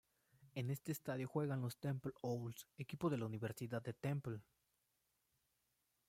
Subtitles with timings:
[0.55, 4.41] En el estadio juegan los Temple Owls, equipo de la Universidad de Temple.